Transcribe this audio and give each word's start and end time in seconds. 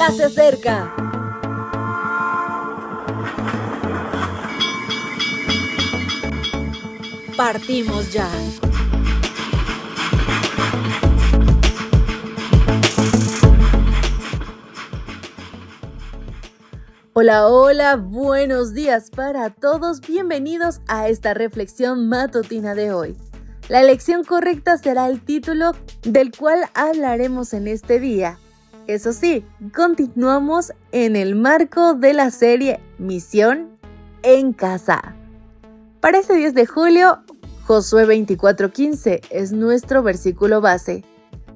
ya 0.00 0.10
se 0.12 0.24
acerca. 0.24 0.94
Partimos 7.36 8.10
ya. 8.10 8.26
Hola, 17.12 17.48
hola, 17.48 17.96
buenos 17.96 18.72
días 18.72 19.10
para 19.10 19.50
todos. 19.50 20.00
Bienvenidos 20.00 20.80
a 20.88 21.08
esta 21.08 21.34
reflexión 21.34 22.08
matutina 22.08 22.74
de 22.74 22.94
hoy. 22.94 23.16
La 23.68 23.82
elección 23.82 24.24
correcta 24.24 24.78
será 24.78 25.08
el 25.08 25.20
título 25.20 25.72
del 26.02 26.34
cual 26.34 26.70
hablaremos 26.72 27.52
en 27.52 27.68
este 27.68 28.00
día. 28.00 28.38
Eso 28.90 29.12
sí, 29.12 29.44
continuamos 29.72 30.72
en 30.90 31.14
el 31.14 31.36
marco 31.36 31.94
de 31.94 32.12
la 32.12 32.32
serie 32.32 32.80
Misión 32.98 33.78
en 34.24 34.52
Casa. 34.52 35.14
Para 36.00 36.18
este 36.18 36.34
10 36.34 36.54
de 36.54 36.66
julio, 36.66 37.20
Josué 37.62 38.04
24:15 38.04 39.20
es 39.30 39.52
nuestro 39.52 40.02
versículo 40.02 40.60
base. 40.60 41.04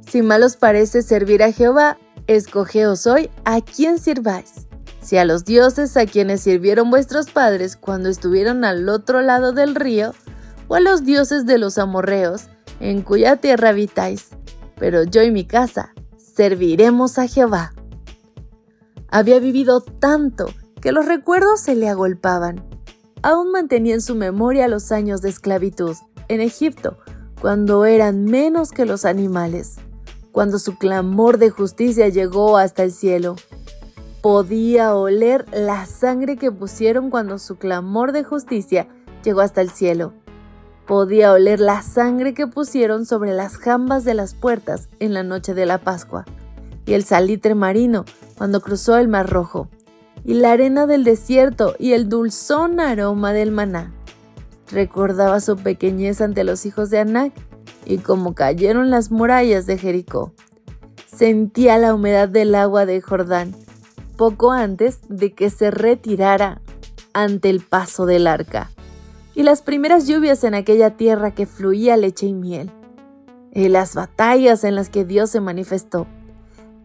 Si 0.09 0.23
mal 0.23 0.45
os 0.45 0.57
parece 0.57 1.03
servir 1.03 1.43
a 1.43 1.51
Jehová, 1.51 1.99
escogeos 2.29 3.05
hoy 3.09 3.29
a 3.45 3.61
quien 3.63 3.99
sirváis. 3.99 4.69
Si 5.03 5.17
a 5.17 5.25
los 5.25 5.45
dioses 5.45 5.97
a 5.97 6.07
quienes 6.07 6.41
sirvieron 6.41 6.89
vuestros 6.89 7.33
padres 7.33 7.75
cuando 7.75 8.11
estuvieron 8.11 8.65
al 8.65 8.89
otro 8.89 9.23
lado 9.23 9.51
del 9.51 9.75
río, 9.75 10.15
o 10.69 10.77
a 10.77 10.81
los 10.81 11.05
dioses 11.05 11.47
de 11.47 11.59
los 11.59 11.79
amorreos, 11.79 12.45
en 12.79 13.03
cuya 13.03 13.39
tierra 13.39 13.71
habitáis. 13.71 14.29
Pero 14.77 15.03
yo 15.03 15.25
y 15.25 15.33
mi 15.33 15.45
casa 15.45 15.94
serviremos 16.35 17.19
a 17.19 17.29
Jehová. 17.29 17.73
Había 19.09 19.39
vivido 19.39 19.81
tanto 19.81 20.47
que 20.81 20.91
los 20.91 21.07
recuerdos 21.07 21.61
se 21.61 21.77
le 21.77 21.89
agolpaban. 21.89 22.67
Aún 23.23 23.53
mantenía 23.53 23.95
en 23.95 24.01
su 24.01 24.17
memoria 24.17 24.67
los 24.67 24.91
años 24.91 25.23
de 25.23 25.31
esclavitud 25.31 25.97
en 26.29 26.41
Egipto, 26.41 26.99
cuando 27.41 27.85
eran 27.85 28.25
menos 28.25 28.73
que 28.73 28.85
los 28.85 29.05
animales, 29.05 29.77
cuando 30.33 30.59
su 30.59 30.77
clamor 30.77 31.39
de 31.39 31.51
justicia 31.51 32.09
llegó 32.09 32.57
hasta 32.57 32.83
el 32.83 32.93
cielo. 32.93 33.37
Podía 34.21 34.95
oler 34.95 35.47
la 35.53 35.87
sangre 35.87 36.37
que 36.37 36.51
pusieron 36.51 37.11
cuando 37.11 37.39
su 37.39 37.57
clamor 37.57 38.13
de 38.13 38.25
justicia 38.25 38.89
llegó 39.23 39.41
hasta 39.41 39.61
el 39.61 39.71
cielo. 39.71 40.13
Podía 40.87 41.33
oler 41.33 41.61
la 41.61 41.81
sangre 41.81 42.35
que 42.35 42.47
pusieron 42.47 43.07
sobre 43.07 43.33
las 43.33 43.57
jambas 43.57 44.05
de 44.05 44.13
las 44.13 44.35
puertas 44.35 44.91
en 45.01 45.15
la 45.15 45.23
noche 45.23 45.55
de 45.55 45.65
la 45.65 45.79
Pascua, 45.79 46.27
y 46.85 46.93
el 46.93 47.05
salitre 47.05 47.55
marino 47.55 48.05
cuando 48.37 48.61
cruzó 48.61 48.99
el 48.99 49.09
Mar 49.09 49.31
Rojo, 49.31 49.69
y 50.25 50.35
la 50.35 50.53
arena 50.53 50.87
del 50.87 51.03
desierto 51.03 51.75
y 51.79 51.93
el 51.93 52.11
dulzón 52.11 52.81
aroma 52.81 53.33
del 53.33 53.51
maná. 53.51 53.95
Recordaba 54.71 55.41
su 55.41 55.57
pequeñez 55.57 56.21
ante 56.21 56.45
los 56.45 56.67
hijos 56.67 56.91
de 56.91 56.99
Anac 56.99 57.33
y 57.87 57.99
cómo 57.99 58.35
cayeron 58.35 58.91
las 58.91 59.11
murallas 59.11 59.65
de 59.65 59.79
Jericó. 59.79 60.35
Sentía 61.07 61.79
la 61.79 61.95
humedad 61.95 62.29
del 62.29 62.55
agua 62.55 62.85
de 62.85 63.01
Jordán, 63.01 63.55
poco 64.19 64.53
antes 64.53 65.01
de 65.09 65.33
que 65.33 65.49
se 65.49 65.71
retirara 65.71 66.61
ante 67.15 67.49
el 67.49 67.61
paso 67.61 68.05
del 68.05 68.27
arca 68.27 68.71
y 69.35 69.43
las 69.43 69.63
primeras 69.63 70.07
lluvias 70.07 70.45
en 70.45 70.55
aquella 70.55 70.97
tierra 70.97 71.33
que 71.33 71.47
fluía 71.47 71.97
leche 71.97 72.27
y 72.27 72.35
miel, 72.35 72.71
y 73.53 73.69
las 73.69 73.95
batallas 73.95 74.65
en 74.65 74.75
las 74.75 74.89
que 74.89 75.05
Dios 75.05 75.31
se 75.31 75.41
manifestó. 75.41 76.07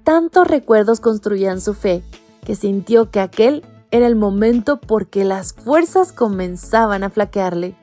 Tantos 0.04 0.48
recuerdos 0.48 1.00
construían 1.00 1.62
su 1.62 1.74
fe 1.74 2.04
que 2.46 2.56
sintió 2.56 3.12
que 3.12 3.20
aquel 3.20 3.64
era 3.92 4.08
el 4.08 4.16
momento 4.16 4.80
porque 4.80 5.26
las 5.26 5.54
fuerzas 5.54 6.12
comenzaban 6.12 7.04
a 7.04 7.10
flaquearle. 7.10 7.76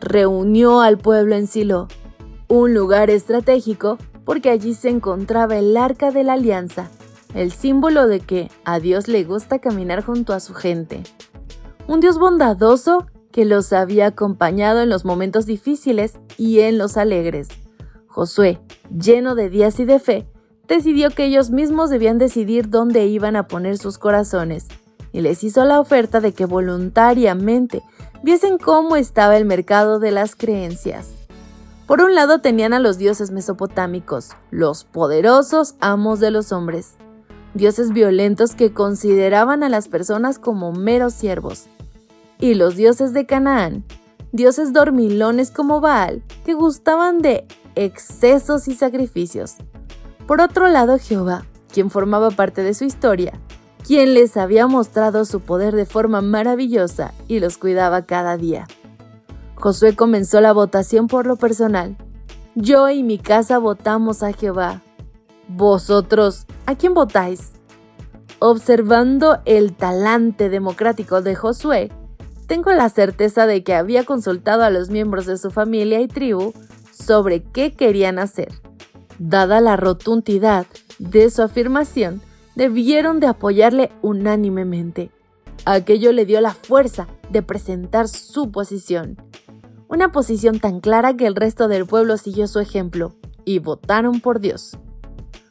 Reunió 0.00 0.80
al 0.80 0.98
pueblo 0.98 1.36
en 1.36 1.46
Silo, 1.46 1.88
un 2.48 2.74
lugar 2.74 3.10
estratégico 3.10 3.98
porque 4.24 4.50
allí 4.50 4.74
se 4.74 4.88
encontraba 4.88 5.56
el 5.56 5.76
arca 5.76 6.10
de 6.10 6.24
la 6.24 6.34
alianza, 6.34 6.90
el 7.34 7.52
símbolo 7.52 8.06
de 8.06 8.20
que 8.20 8.50
a 8.64 8.78
Dios 8.80 9.08
le 9.08 9.24
gusta 9.24 9.58
caminar 9.58 10.04
junto 10.04 10.32
a 10.32 10.40
su 10.40 10.54
gente. 10.54 11.02
Un 11.86 12.00
Dios 12.00 12.18
bondadoso 12.18 13.06
que 13.36 13.44
los 13.44 13.74
había 13.74 14.06
acompañado 14.06 14.80
en 14.80 14.88
los 14.88 15.04
momentos 15.04 15.44
difíciles 15.44 16.14
y 16.38 16.60
en 16.60 16.78
los 16.78 16.96
alegres. 16.96 17.48
Josué, 18.06 18.58
lleno 18.98 19.34
de 19.34 19.50
días 19.50 19.78
y 19.78 19.84
de 19.84 19.98
fe, 19.98 20.26
decidió 20.66 21.10
que 21.10 21.26
ellos 21.26 21.50
mismos 21.50 21.90
debían 21.90 22.16
decidir 22.16 22.70
dónde 22.70 23.04
iban 23.04 23.36
a 23.36 23.46
poner 23.46 23.76
sus 23.76 23.98
corazones, 23.98 24.68
y 25.12 25.20
les 25.20 25.44
hizo 25.44 25.66
la 25.66 25.80
oferta 25.80 26.20
de 26.20 26.32
que 26.32 26.46
voluntariamente 26.46 27.82
viesen 28.22 28.56
cómo 28.56 28.96
estaba 28.96 29.36
el 29.36 29.44
mercado 29.44 29.98
de 29.98 30.12
las 30.12 30.34
creencias. 30.34 31.10
Por 31.86 32.00
un 32.00 32.14
lado 32.14 32.38
tenían 32.38 32.72
a 32.72 32.78
los 32.78 32.96
dioses 32.96 33.32
mesopotámicos, 33.32 34.30
los 34.50 34.84
poderosos 34.84 35.74
amos 35.80 36.20
de 36.20 36.30
los 36.30 36.52
hombres, 36.52 36.94
dioses 37.52 37.92
violentos 37.92 38.54
que 38.54 38.72
consideraban 38.72 39.62
a 39.62 39.68
las 39.68 39.88
personas 39.88 40.38
como 40.38 40.72
meros 40.72 41.12
siervos, 41.12 41.68
y 42.38 42.54
los 42.54 42.76
dioses 42.76 43.12
de 43.12 43.26
Canaán, 43.26 43.84
dioses 44.32 44.72
dormilones 44.72 45.50
como 45.50 45.80
Baal, 45.80 46.22
que 46.44 46.54
gustaban 46.54 47.18
de 47.20 47.46
excesos 47.74 48.68
y 48.68 48.74
sacrificios. 48.74 49.56
Por 50.26 50.40
otro 50.40 50.68
lado, 50.68 50.98
Jehová, 50.98 51.46
quien 51.72 51.90
formaba 51.90 52.30
parte 52.30 52.62
de 52.62 52.74
su 52.74 52.84
historia, 52.84 53.40
quien 53.86 54.14
les 54.14 54.36
había 54.36 54.66
mostrado 54.66 55.24
su 55.24 55.40
poder 55.40 55.74
de 55.74 55.86
forma 55.86 56.20
maravillosa 56.20 57.14
y 57.28 57.38
los 57.38 57.58
cuidaba 57.58 58.02
cada 58.02 58.36
día. 58.36 58.66
Josué 59.54 59.94
comenzó 59.94 60.40
la 60.40 60.52
votación 60.52 61.06
por 61.06 61.26
lo 61.26 61.36
personal. 61.36 61.96
Yo 62.54 62.88
y 62.90 63.02
mi 63.02 63.18
casa 63.18 63.58
votamos 63.58 64.22
a 64.22 64.32
Jehová. 64.32 64.82
Vosotros, 65.48 66.46
¿a 66.66 66.74
quién 66.74 66.94
votáis? 66.94 67.52
Observando 68.38 69.38
el 69.44 69.74
talante 69.74 70.48
democrático 70.48 71.22
de 71.22 71.36
Josué, 71.36 71.90
tengo 72.46 72.72
la 72.72 72.88
certeza 72.88 73.46
de 73.46 73.62
que 73.62 73.74
había 73.74 74.04
consultado 74.04 74.62
a 74.62 74.70
los 74.70 74.90
miembros 74.90 75.26
de 75.26 75.36
su 75.36 75.50
familia 75.50 76.00
y 76.00 76.08
tribu 76.08 76.52
sobre 76.92 77.42
qué 77.42 77.72
querían 77.72 78.18
hacer. 78.18 78.48
Dada 79.18 79.60
la 79.60 79.76
rotundidad 79.76 80.66
de 80.98 81.30
su 81.30 81.42
afirmación, 81.42 82.20
debieron 82.54 83.20
de 83.20 83.26
apoyarle 83.26 83.90
unánimemente. 84.02 85.10
Aquello 85.64 86.12
le 86.12 86.24
dio 86.24 86.40
la 86.40 86.54
fuerza 86.54 87.08
de 87.30 87.42
presentar 87.42 88.08
su 88.08 88.50
posición. 88.50 89.16
Una 89.88 90.10
posición 90.10 90.58
tan 90.58 90.80
clara 90.80 91.16
que 91.16 91.26
el 91.26 91.36
resto 91.36 91.68
del 91.68 91.86
pueblo 91.86 92.16
siguió 92.16 92.46
su 92.46 92.60
ejemplo 92.60 93.14
y 93.44 93.58
votaron 93.58 94.20
por 94.20 94.40
Dios. 94.40 94.76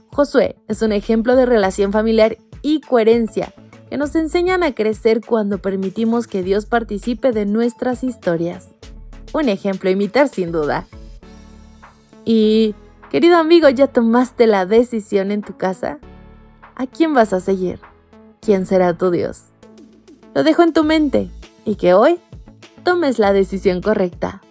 Josué 0.07 0.55
es 0.67 0.81
un 0.81 0.91
ejemplo 0.91 1.35
de 1.35 1.45
relación 1.45 1.91
familiar 1.91 2.37
y 2.61 2.81
coherencia 2.81 3.53
que 3.95 3.99
nos 3.99 4.15
enseñan 4.15 4.61
a 4.61 4.75
crecer 4.75 5.21
cuando 5.25 5.59
permitimos 5.59 6.27
que 6.27 6.43
Dios 6.43 6.65
participe 6.65 7.31
de 7.31 7.45
nuestras 7.45 8.03
historias. 8.03 8.67
Un 9.31 9.47
ejemplo 9.47 9.89
a 9.89 9.93
imitar 9.93 10.27
sin 10.27 10.51
duda. 10.51 10.85
Y, 12.25 12.75
querido 13.09 13.37
amigo, 13.37 13.69
¿ya 13.69 13.87
tomaste 13.87 14.47
la 14.47 14.65
decisión 14.65 15.31
en 15.31 15.43
tu 15.43 15.55
casa? 15.55 15.99
¿A 16.75 16.87
quién 16.87 17.13
vas 17.13 17.31
a 17.31 17.39
seguir? 17.39 17.79
¿Quién 18.41 18.65
será 18.65 18.97
tu 18.97 19.11
Dios? 19.11 19.43
Lo 20.33 20.43
dejo 20.43 20.63
en 20.63 20.73
tu 20.73 20.83
mente 20.83 21.29
y 21.63 21.75
que 21.75 21.93
hoy 21.93 22.19
tomes 22.83 23.17
la 23.17 23.31
decisión 23.31 23.81
correcta. 23.81 24.41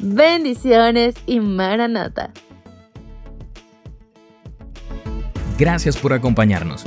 Bendiciones 0.00 1.14
y 1.26 1.40
maranata. 1.40 2.32
Gracias 5.58 5.98
por 5.98 6.14
acompañarnos. 6.14 6.86